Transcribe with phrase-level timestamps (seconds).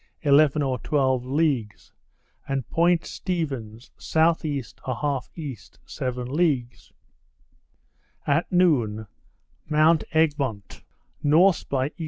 [0.23, 1.91] eleven or twelve leagues,
[2.47, 4.09] and Point Stephens S.E.
[4.59, 5.57] 1/2 E.
[5.85, 6.91] seven leagues.
[8.25, 9.05] At noon,
[9.69, 10.83] Mount Egmont
[11.23, 11.51] N.
[11.69, 11.93] by E.